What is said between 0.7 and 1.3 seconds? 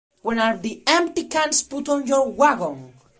empty